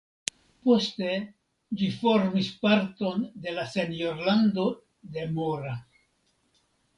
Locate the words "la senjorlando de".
3.59-5.29